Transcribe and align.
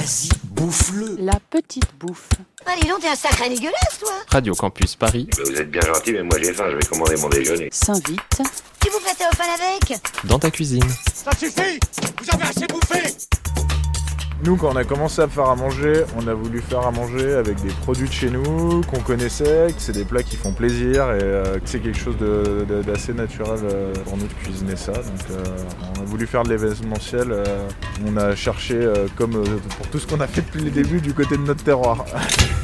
Vas-y, 0.00 0.30
bouffe-le. 0.44 1.16
La 1.18 1.38
petite 1.50 1.84
bouffe. 1.98 2.30
Allez, 2.64 2.88
donc, 2.88 3.00
t'es 3.00 3.08
un 3.08 3.14
sacré 3.14 3.50
dégueulasse, 3.50 3.98
toi 4.00 4.12
Radio 4.28 4.54
Campus 4.54 4.96
Paris, 4.96 5.28
Bah, 5.36 5.42
vous 5.44 5.54
êtes 5.60 5.70
bien 5.70 5.82
gentil, 5.82 6.12
mais 6.14 6.22
moi 6.22 6.38
j'ai 6.42 6.54
faim, 6.54 6.64
je 6.70 6.76
vais 6.76 6.86
commander 6.86 7.16
mon 7.18 7.28
déjeuner. 7.28 7.68
S'invite. 7.70 8.40
Tu 8.80 8.88
vous 8.90 9.00
prêtais 9.00 9.24
au 9.30 9.36
fan 9.36 9.48
avec 9.60 10.00
dans 10.24 10.38
ta 10.38 10.50
cuisine. 10.50 10.82
Ça 11.12 11.32
suffit 11.38 11.78
Vous 12.22 12.30
avez 12.34 12.44
assez 12.44 12.66
bouffé 12.66 13.02
Nous, 14.42 14.56
quand 14.56 14.72
on 14.72 14.76
a 14.76 14.84
commencé 14.84 15.20
à 15.20 15.28
faire 15.28 15.50
à 15.50 15.54
manger, 15.54 16.04
on 16.16 16.26
a 16.26 16.32
voulu 16.32 16.60
faire 16.60 16.86
à 16.86 16.90
manger 16.90 17.34
avec 17.34 17.60
des 17.60 17.68
produits 17.82 18.08
de 18.08 18.12
chez 18.12 18.30
nous, 18.30 18.80
qu'on 18.82 19.00
connaissait, 19.00 19.66
que 19.68 19.82
c'est 19.82 19.92
des 19.92 20.06
plats 20.06 20.22
qui 20.22 20.36
font 20.36 20.52
plaisir 20.52 21.12
et 21.12 21.18
euh, 21.22 21.58
que 21.58 21.68
c'est 21.68 21.80
quelque 21.80 21.98
chose 21.98 22.16
d'assez 22.86 23.12
naturel 23.12 23.60
euh, 23.64 23.92
pour 24.04 24.16
nous 24.16 24.26
de 24.26 24.32
cuisiner 24.32 24.76
ça. 24.76 24.92
Donc, 24.92 25.30
euh, 25.30 25.44
on 25.98 26.02
a 26.02 26.04
voulu 26.04 26.26
faire 26.26 26.42
de 26.44 26.48
l'événementiel. 26.48 27.34
on 28.06 28.16
a 28.16 28.34
cherché, 28.34 28.80
comme 29.16 29.32
pour 29.76 29.86
tout 29.88 29.98
ce 29.98 30.06
qu'on 30.06 30.20
a 30.20 30.26
fait 30.26 30.40
depuis 30.40 30.62
le 30.62 30.70
début, 30.70 31.00
du 31.00 31.12
côté 31.12 31.36
de 31.36 31.42
notre 31.42 31.62
terroir. 31.62 32.06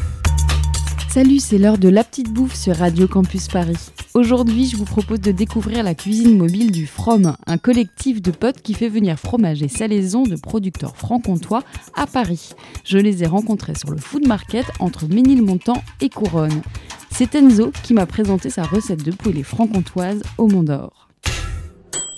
Salut, 1.17 1.39
c'est 1.39 1.57
l'heure 1.57 1.79
de 1.79 1.89
la 1.89 2.05
petite 2.05 2.31
bouffe 2.31 2.55
sur 2.55 2.77
Radio 2.77 3.09
Campus 3.09 3.49
Paris. 3.49 3.91
Aujourd'hui, 4.13 4.67
je 4.67 4.77
vous 4.77 4.85
propose 4.85 5.23
de 5.23 5.33
découvrir 5.33 5.83
la 5.83 5.95
cuisine 5.95 6.37
mobile 6.37 6.71
du 6.71 6.87
From, 6.87 7.39
un 7.47 7.57
collectif 7.57 8.21
de 8.21 8.31
potes 8.31 8.61
qui 8.61 8.75
fait 8.75 8.91
venir 8.91 9.19
fromage 9.19 9.63
et 9.63 9.69
salaison 9.69 10.25
de 10.25 10.37
producteurs 10.37 10.95
franc-comtois 10.95 11.63
à 11.95 12.07
Paris. 12.07 12.51
Je 12.85 12.99
les 12.99 13.23
ai 13.23 13.27
rencontrés 13.27 13.75
sur 13.75 13.93
le 13.93 13.97
food 13.97 14.27
market 14.27 14.67
entre 14.79 15.07
Ménilmontant 15.07 15.83
et 16.03 16.11
Couronne. 16.11 16.61
C'est 17.11 17.35
Enzo 17.35 17.73
qui 17.83 17.95
m'a 17.95 18.05
présenté 18.05 18.51
sa 18.51 18.65
recette 18.65 19.03
de 19.03 19.11
poêlée 19.11 19.43
franc-comtoise 19.43 20.21
au 20.37 20.49
Mont 20.49 20.65
d'Or. 20.65 21.09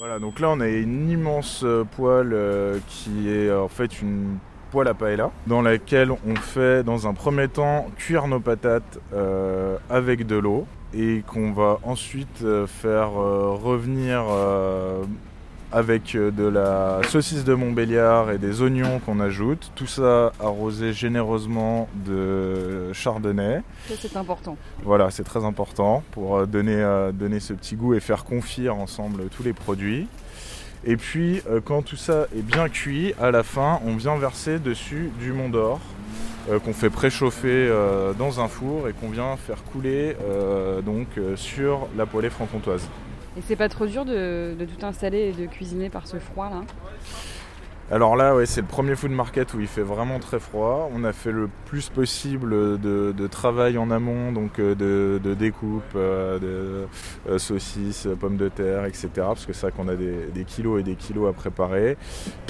Voilà, 0.01 0.19
donc 0.19 0.41
là 0.41 0.51
on 0.51 0.59
a 0.59 0.67
une 0.67 1.09
immense 1.09 1.61
euh, 1.63 1.85
poêle 1.85 2.33
euh, 2.33 2.81
qui 2.89 3.29
est 3.29 3.53
en 3.53 3.69
fait 3.69 4.03
une 4.03 4.39
poêle 4.71 4.89
à 4.89 4.95
paella 4.95 5.31
dans 5.47 5.63
laquelle 5.63 6.11
on 6.11 6.35
fait 6.37 6.83
dans 6.83 7.07
un 7.07 7.15
premier 7.15 7.49
temps 7.49 7.87
cuire 7.97 8.29
nos 8.29 8.41
patates 8.41 8.99
euh, 9.13 9.77
avec 9.91 10.27
de 10.27 10.37
l'eau 10.37 10.67
et 10.95 11.23
qu'on 11.27 11.53
va 11.53 11.79
ensuite 11.83 12.43
euh, 12.43 12.67
faire 12.67 13.21
euh, 13.21 13.51
revenir 13.51 14.25
euh, 14.29 15.03
avec 15.71 16.17
de 16.17 16.45
la 16.45 17.01
saucisse 17.09 17.45
de 17.45 17.53
Montbéliard 17.53 18.31
et 18.31 18.39
des 18.39 18.63
oignons 18.63 19.01
qu'on 19.01 19.21
ajoute. 19.21 19.71
Tout 19.75 19.87
ça 19.87 20.33
arrosé 20.41 20.95
généreusement 20.95 21.89
de 22.07 22.91
chardonnay. 22.95 23.61
Ça, 23.87 23.95
c'est 24.01 24.17
important. 24.17 24.57
Voilà, 24.83 25.11
c'est 25.11 25.25
très 25.25 25.45
important 25.45 26.03
pour 26.13 26.47
donner, 26.47 26.83
donner 27.13 27.39
ce 27.39 27.53
petit 27.53 27.77
goût 27.77 27.93
et 27.93 28.01
faire 28.01 28.25
confire 28.25 28.77
ensemble 28.77 29.25
tous 29.29 29.43
les 29.43 29.53
produits. 29.53 30.09
Et 30.85 30.97
puis, 30.97 31.43
euh, 31.49 31.61
quand 31.65 31.83
tout 31.83 31.97
ça 31.97 32.27
est 32.37 32.43
bien 32.43 32.69
cuit, 32.69 33.15
à 33.21 33.31
la 33.31 33.43
fin, 33.43 33.81
on 33.85 33.97
vient 33.97 34.17
verser 34.17 34.59
dessus 34.59 35.11
du 35.19 35.33
Mont 35.33 35.49
d'Or 35.49 35.81
euh, 36.49 36.59
qu'on 36.59 36.73
fait 36.73 36.91
préchauffer 36.91 37.49
euh, 37.69 38.13
dans 38.13 38.41
un 38.41 38.49
four 38.49 38.89
et 38.89 38.93
qu'on 38.93 39.11
vient 39.11 39.37
faire 39.37 39.63
couler 39.65 40.17
donc 40.85 41.09
sur 41.37 41.89
la 41.97 42.07
poêlée 42.07 42.31
franc-comtoise. 42.31 42.89
Et 43.37 43.43
c'est 43.47 43.57
pas 43.57 43.69
trop 43.69 43.87
dur 43.87 44.05
de 44.05 44.57
tout 44.57 44.87
installer 44.87 45.19
et 45.19 45.33
de 45.33 45.47
cuisiner 45.47 45.91
par 45.91 46.07
ce 46.07 46.19
froid 46.19 46.51
là 46.51 46.63
Alors 47.91 48.17
là, 48.17 48.37
ouais, 48.37 48.45
c'est 48.45 48.61
le 48.61 48.67
premier 48.67 48.95
food 48.97 49.13
market 49.13 49.55
où 49.55 49.61
il 49.61 49.67
fait 49.67 49.83
vraiment 49.83 50.19
très 50.19 50.39
froid. 50.39 50.91
On 50.95 51.05
a 51.05 51.15
fait 51.15 51.33
le 51.33 51.49
plus 51.65 51.89
possible 51.89 52.51
de, 52.79 53.15
de 53.17 53.27
travail 53.27 53.79
en 53.79 53.91
amont, 53.91 54.31
donc 54.31 54.59
euh, 54.59 54.75
de, 54.75 55.19
de 55.27 55.33
découpe, 55.33 55.83
euh, 55.97 56.39
de 56.39 56.87
euh, 57.31 57.39
saucisses, 57.39 58.07
pommes 58.21 58.37
de 58.37 58.51
terre, 58.51 58.85
etc. 58.85 59.09
Parce 59.17 59.47
que 59.47 59.55
c'est 59.55 59.69
vrai 59.69 59.73
qu'on 59.75 59.89
a 59.89 59.95
des, 59.95 60.27
des 60.35 60.45
kilos 60.45 60.81
et 60.81 60.83
des 60.83 60.97
kilos 60.97 61.31
à 61.31 61.33
préparer. 61.33 61.97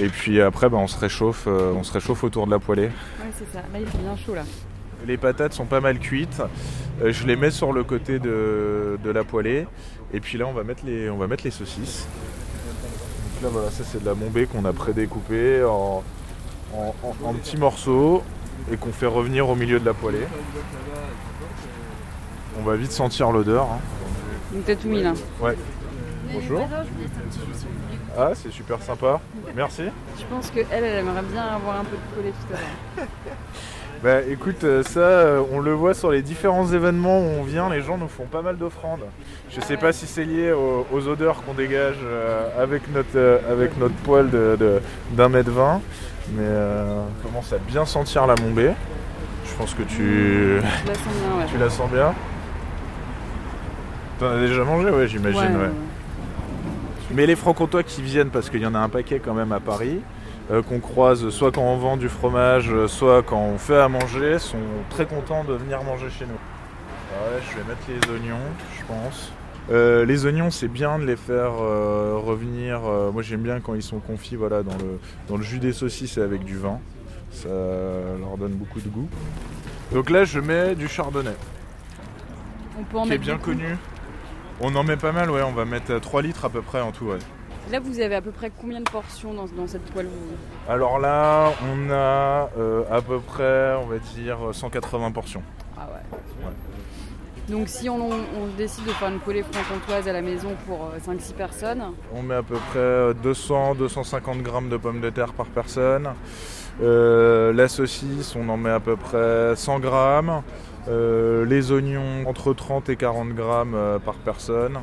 Et 0.00 0.08
puis 0.08 0.40
après, 0.40 0.68
bah, 0.68 0.78
on, 0.78 0.88
se 0.88 0.98
réchauffe, 0.98 1.46
on 1.46 1.84
se 1.84 1.92
réchauffe 1.92 2.24
autour 2.24 2.46
de 2.46 2.50
la 2.50 2.58
poêlée. 2.58 2.86
Ouais, 2.86 3.30
c'est 3.38 3.52
ça. 3.52 3.60
Là, 3.72 3.78
il 3.78 3.86
fait 3.86 3.98
bien 3.98 4.16
chaud 4.16 4.34
là. 4.34 4.42
Les 5.06 5.16
patates 5.16 5.52
sont 5.52 5.66
pas 5.66 5.80
mal 5.80 6.00
cuites. 6.00 6.42
Je 7.04 7.24
les 7.24 7.36
mets 7.36 7.52
sur 7.52 7.72
le 7.72 7.84
côté 7.84 8.18
de, 8.18 8.98
de 9.04 9.10
la 9.10 9.22
poêlée. 9.22 9.68
Et 10.12 10.18
puis 10.18 10.36
là, 10.36 10.46
on 10.48 10.52
va 10.52 10.64
mettre 10.64 10.84
les, 10.84 11.08
on 11.08 11.16
va 11.16 11.28
mettre 11.28 11.44
les 11.44 11.52
saucisses. 11.52 12.08
Là, 13.42 13.48
voilà, 13.50 13.70
ça 13.70 13.84
c'est 13.84 14.00
de 14.00 14.06
la 14.06 14.14
mombée 14.14 14.46
qu'on 14.46 14.64
a 14.64 14.72
prédécoupée 14.72 15.62
en, 15.64 16.02
en, 16.74 16.94
en- 17.04 17.28
en 17.28 17.34
petits 17.34 17.56
morceaux 17.56 18.22
et 18.72 18.76
qu'on 18.76 18.90
fait 18.92 19.06
revenir 19.06 19.48
au 19.48 19.54
milieu 19.54 19.78
de 19.78 19.84
la 19.86 19.94
poêlée. 19.94 20.26
On 22.58 22.62
va 22.62 22.74
vite 22.76 22.90
sentir 22.90 23.30
l'odeur. 23.30 23.64
hein. 23.72 23.78
Donc 24.52 24.64
t'as 24.64 24.74
tout 24.74 24.88
mis 24.88 25.02
là. 25.02 25.12
Ouais. 25.40 25.56
Bonjour. 26.32 26.68
Ah, 28.18 28.30
c'est 28.34 28.50
super 28.50 28.82
sympa. 28.82 29.20
Merci. 29.54 29.84
Je 30.18 30.24
pense 30.24 30.50
qu'elle, 30.50 30.66
elle 30.72 30.84
aimerait 30.84 31.22
bien 31.22 31.42
avoir 31.44 31.76
un 31.80 31.84
peu 31.84 31.96
de 31.96 32.16
collet 32.16 32.32
tout 32.32 32.54
à 32.54 32.58
l'heure. 33.00 33.08
Bah 34.02 34.20
écoute, 34.30 34.62
euh, 34.62 34.84
ça, 34.84 35.00
euh, 35.00 35.42
on 35.52 35.58
le 35.58 35.72
voit 35.72 35.92
sur 35.92 36.12
les 36.12 36.22
différents 36.22 36.68
événements 36.72 37.18
où 37.18 37.24
on 37.40 37.42
vient, 37.42 37.68
les 37.68 37.82
gens 37.82 37.98
nous 37.98 38.06
font 38.06 38.26
pas 38.26 38.42
mal 38.42 38.56
d'offrandes. 38.56 39.00
Je 39.50 39.60
sais 39.60 39.76
pas 39.76 39.92
si 39.92 40.06
c'est 40.06 40.24
lié 40.24 40.52
aux, 40.52 40.86
aux 40.92 41.08
odeurs 41.08 41.42
qu'on 41.42 41.54
dégage 41.54 41.96
euh, 42.04 42.48
avec 42.62 42.82
notre 42.94 43.40
avec 43.50 43.76
notre 43.76 43.94
poêle 43.96 44.30
de, 44.30 44.56
de- 44.58 44.80
d'un 45.12 45.28
mètre 45.28 45.50
vingt, 45.50 45.80
mais 46.32 46.42
euh, 46.44 47.00
on 47.22 47.26
commence 47.26 47.52
à 47.52 47.58
bien 47.58 47.84
sentir 47.84 48.26
la 48.28 48.36
mombée. 48.40 48.70
Je 49.50 49.54
pense 49.56 49.74
que 49.74 49.82
tu, 49.82 50.60
Je 50.60 50.88
la 50.88 50.94
sens 50.94 51.04
bien, 51.20 51.38
ouais. 51.40 51.46
tu 51.50 51.58
la 51.58 51.70
sens 51.70 51.90
bien. 51.90 52.14
T'en 54.20 54.26
as 54.30 54.38
déjà 54.40 54.62
mangé, 54.62 54.90
ouais, 54.90 55.08
j'imagine, 55.08 55.40
Ouais, 55.40 55.46
ouais. 55.48 55.56
ouais. 55.56 55.70
Mais 57.14 57.26
les 57.26 57.34
francs-comtois 57.34 57.82
qui 57.82 58.02
viennent, 58.02 58.28
parce 58.30 58.48
qu'il 58.50 58.60
y 58.60 58.66
en 58.66 58.74
a 58.76 58.78
un 58.78 58.88
paquet 58.88 59.20
quand 59.24 59.34
même 59.34 59.50
à 59.50 59.58
Paris, 59.60 60.00
euh, 60.50 60.62
qu'on 60.62 60.80
croise 60.80 61.28
soit 61.30 61.52
quand 61.52 61.62
on 61.62 61.76
vend 61.76 61.96
du 61.96 62.08
fromage, 62.08 62.72
euh, 62.72 62.88
soit 62.88 63.22
quand 63.22 63.40
on 63.40 63.58
fait 63.58 63.78
à 63.78 63.88
manger, 63.88 64.38
sont 64.38 64.56
très 64.90 65.06
contents 65.06 65.44
de 65.44 65.54
venir 65.54 65.82
manger 65.82 66.08
chez 66.10 66.24
nous. 66.26 66.32
Ouais, 66.32 67.40
je 67.50 67.56
vais 67.56 67.64
mettre 67.68 67.82
les 67.88 68.14
oignons, 68.14 68.44
je 68.78 68.84
pense. 68.86 69.32
Euh, 69.70 70.06
les 70.06 70.24
oignons, 70.24 70.50
c'est 70.50 70.68
bien 70.68 70.98
de 70.98 71.04
les 71.04 71.16
faire 71.16 71.52
euh, 71.60 72.14
revenir. 72.16 72.80
euh, 72.86 73.10
moi, 73.12 73.22
j'aime 73.22 73.42
bien 73.42 73.60
quand 73.60 73.74
ils 73.74 73.82
sont 73.82 73.98
confits 73.98 74.36
voilà, 74.36 74.62
dans, 74.62 74.76
le, 74.78 74.98
dans 75.28 75.36
le 75.36 75.42
jus 75.42 75.58
des 75.58 75.72
saucisses 75.74 76.16
et 76.16 76.22
avec 76.22 76.44
du 76.44 76.56
vin. 76.56 76.78
Ça 77.30 77.48
leur 77.48 78.38
donne 78.38 78.52
beaucoup 78.52 78.80
de 78.80 78.88
goût. 78.88 79.08
Donc 79.92 80.08
là, 80.08 80.24
je 80.24 80.40
mets 80.40 80.74
du 80.74 80.88
chardonnay, 80.88 81.36
On 82.80 82.84
peut 82.84 82.96
en 82.98 83.04
qui 83.04 83.12
est 83.12 83.18
bien 83.18 83.34
beaucoup. 83.34 83.50
connu. 83.50 83.76
On 84.60 84.74
en 84.74 84.82
met 84.84 84.96
pas 84.96 85.12
mal, 85.12 85.30
ouais. 85.30 85.42
On 85.42 85.52
va 85.52 85.66
mettre 85.66 85.92
euh, 85.92 86.00
3 86.00 86.22
litres 86.22 86.46
à 86.46 86.48
peu 86.48 86.62
près 86.62 86.80
en 86.80 86.90
tout, 86.92 87.06
ouais. 87.06 87.18
Là, 87.70 87.80
vous 87.80 88.00
avez 88.00 88.14
à 88.14 88.22
peu 88.22 88.30
près 88.30 88.50
combien 88.60 88.80
de 88.80 88.88
portions 88.90 89.34
dans, 89.34 89.44
dans 89.46 89.66
cette 89.66 89.84
toile 89.92 90.06
vous- 90.06 90.72
Alors 90.72 90.98
là, 90.98 91.50
on 91.70 91.90
a 91.90 92.48
euh, 92.58 92.82
à 92.90 93.02
peu 93.02 93.18
près, 93.20 93.74
on 93.82 93.86
va 93.86 93.98
dire, 93.98 94.38
180 94.52 95.10
portions. 95.12 95.42
Ah 95.76 95.86
ouais. 95.92 96.50
Donc 97.48 97.68
si 97.68 97.88
on, 97.88 97.96
on 98.10 98.46
décide 98.58 98.84
de 98.84 98.90
faire 98.90 99.08
une 99.08 99.20
poêlée 99.20 99.42
franc-comtoise 99.42 100.06
à 100.06 100.12
la 100.12 100.20
maison 100.20 100.50
pour 100.66 100.90
5-6 101.06 101.32
personnes, 101.32 101.82
On 102.14 102.22
met 102.22 102.34
à 102.34 102.42
peu 102.42 102.56
près 102.70 103.12
200-250 103.26 104.42
grammes 104.42 104.68
de 104.68 104.76
pommes 104.76 105.00
de 105.00 105.08
terre 105.10 105.32
par 105.32 105.46
personne. 105.46 106.08
Euh, 106.82 107.52
la 107.54 107.68
saucisse, 107.68 108.36
on 108.36 108.48
en 108.50 108.56
met 108.58 108.70
à 108.70 108.80
peu 108.80 108.96
près 108.96 109.56
100 109.56 109.78
grammes. 109.80 110.42
Euh, 110.88 111.44
les 111.46 111.72
oignons, 111.72 112.26
entre 112.26 112.52
30 112.54 112.88
et 112.90 112.96
40 112.96 113.30
grammes 113.30 113.74
euh, 113.74 113.98
par 113.98 114.14
personne. 114.16 114.78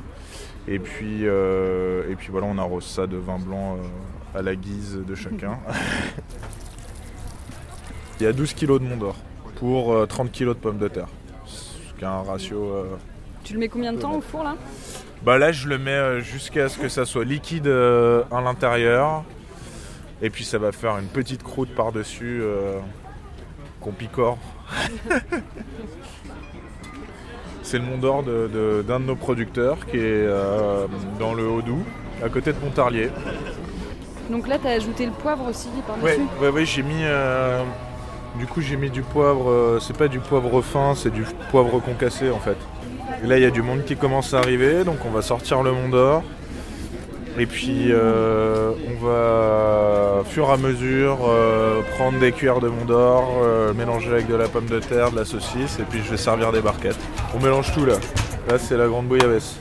Et 0.67 0.79
puis, 0.79 1.27
euh, 1.27 2.09
et 2.09 2.15
puis 2.15 2.29
voilà, 2.31 2.47
on 2.47 2.57
arrose 2.57 2.85
ça 2.85 3.05
de 3.07 3.17
vin 3.17 3.37
blanc 3.37 3.77
euh, 3.77 4.39
à 4.39 4.41
la 4.41 4.55
guise 4.55 4.99
de 5.07 5.15
chacun. 5.15 5.59
Il 8.19 8.23
y 8.23 8.27
a 8.27 8.33
12 8.33 8.53
kg 8.53 8.79
de 8.79 8.79
Mont 8.79 8.97
d'Or 8.97 9.15
pour 9.59 9.93
euh, 9.93 10.05
30 10.05 10.31
kg 10.31 10.47
de 10.47 10.53
pommes 10.53 10.77
de 10.77 10.87
terre. 10.87 11.07
Ce 11.45 11.93
qui 11.97 12.03
est 12.03 12.07
un 12.07 12.21
ratio... 12.23 12.63
euh, 12.63 12.95
tu 13.43 13.53
le 13.53 13.59
mets 13.59 13.67
combien 13.69 13.93
de 13.93 13.99
temps 13.99 14.15
au 14.15 14.21
four 14.21 14.43
là? 14.43 14.55
Bah 15.23 15.37
là, 15.37 15.51
je 15.51 15.67
le 15.67 15.77
mets 15.77 15.91
euh, 15.91 16.19
jusqu'à 16.19 16.67
ce 16.69 16.77
que 16.79 16.89
ça 16.89 17.05
soit 17.05 17.25
liquide 17.25 17.67
euh, 17.67 18.23
à 18.31 18.41
l'intérieur. 18.41 19.23
Et 20.21 20.29
puis 20.29 20.45
ça 20.45 20.57
va 20.57 20.71
faire 20.71 20.97
une 20.97 21.07
petite 21.07 21.43
croûte 21.43 21.73
par-dessus 21.75 22.39
euh, 22.41 22.79
qu'on 23.81 23.91
picore. 23.91 24.37
C'est 27.75 27.81
le 27.81 27.87
Mont 27.87 27.97
d'Or 27.97 28.23
de- 28.23 28.47
de- 28.53 28.85
d'un 28.87 29.01
de, 29.01 29.05
nos 29.05 29.17
producteurs 29.17 29.85
qui 29.85 29.97
est 29.97 30.01
euh, 30.01 30.85
dans 31.19 31.33
le 31.33 31.45
Haut-Doubs, 31.45 31.83
à 32.23 32.29
côté 32.29 32.53
de 32.53 32.57
Pontarlier. 32.57 33.09
Donc 34.29 34.47
là, 34.47 34.57
tu 34.57 34.65
as 34.65 34.71
ajouté 34.71 35.05
le 35.05 35.11
poivre 35.11 35.49
aussi 35.49 35.67
par-dessus 35.85 36.21
ouais, 36.41 36.47
ouais, 36.47 36.65
j'ai 36.65 36.83
mis. 36.83 37.01
euh, 37.03 37.61
du 38.39 38.45
coup, 38.45 38.61
j'ai 38.61 38.77
mis 38.77 38.89
du 38.89 39.01
poivre. 39.01 39.49
euh, 39.51 39.79
c'est 39.81 39.97
pas 39.97 40.07
du 40.07 40.19
poivre 40.19 40.61
fin, 40.61 40.95
c'est 40.95 41.09
du 41.11 41.25
poivre 41.51 41.81
concassé 41.81 42.29
en 42.31 42.39
fait. 42.39 42.55
Et 43.21 43.27
là, 43.27 43.37
il 43.37 43.43
y 43.43 43.45
a 43.45 43.51
du 43.51 43.61
monde 43.61 43.83
qui 43.83 43.97
commence 43.97 44.33
à 44.33 44.37
arriver, 44.39 44.85
donc 44.85 44.99
on 45.05 45.09
va 45.11 45.21
sortir 45.21 45.61
le 45.61 45.73
Mont 45.73 45.89
d'Or. 45.89 46.23
Et 47.37 47.45
puis, 47.47 47.87
euh, 47.89 48.71
on 48.87 49.05
va, 49.05 50.21
au 50.21 50.23
fur 50.23 50.47
et 50.47 50.51
à 50.53 50.57
mesure, 50.57 51.17
euh, 51.27 51.81
prendre 51.95 52.17
des 52.17 52.31
cuillères 52.31 52.61
de 52.61 52.69
Mont 52.69 52.85
d'Or, 52.85 53.41
euh, 53.43 53.73
mélanger 53.73 54.09
avec 54.09 54.27
de 54.27 54.35
la 54.35 54.47
pomme 54.47 54.67
de 54.67 54.79
terre, 54.79 55.11
de 55.11 55.17
la 55.17 55.25
saucisse, 55.25 55.77
et 55.79 55.83
puis 55.83 55.99
je 56.03 56.11
vais 56.11 56.17
servir 56.17 56.53
des 56.53 56.61
barquettes. 56.61 56.99
On 57.35 57.39
mélange 57.41 57.73
tout 57.73 57.85
là. 57.85 57.95
Là, 58.47 58.57
c'est 58.57 58.77
la 58.77 58.87
grande 58.87 59.07
bouillabaisse. 59.07 59.57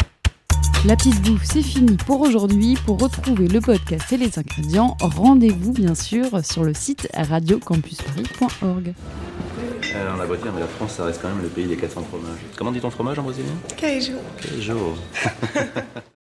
La 0.86 0.94
petite 0.94 1.20
bouffe, 1.22 1.44
c'est 1.44 1.62
fini 1.62 1.96
pour 1.96 2.20
aujourd'hui. 2.20 2.76
Pour 2.86 3.00
retrouver 3.00 3.48
le 3.48 3.60
podcast 3.60 4.12
et 4.12 4.18
les 4.18 4.38
ingrédients, 4.38 4.96
rendez-vous 5.00 5.72
bien 5.72 5.96
sûr 5.96 6.44
sur 6.44 6.62
le 6.62 6.74
site 6.74 7.08
radiocampusparis.org. 7.14 8.94
Alors 9.94 10.16
la 10.16 10.26
Bretagne, 10.26 10.52
mais 10.54 10.60
la 10.60 10.66
France, 10.66 10.92
ça 10.92 11.06
reste 11.06 11.22
quand 11.22 11.28
même 11.28 11.42
le 11.42 11.48
pays 11.48 11.66
des 11.66 11.76
400 11.76 12.02
fromages. 12.08 12.38
Comment 12.56 12.70
dit 12.70 12.80
ton 12.80 12.90
fromage 12.90 13.18
en 13.18 13.22
brésilien? 13.22 13.54
Queijo. 13.76 14.12
Queijo. 14.40 14.94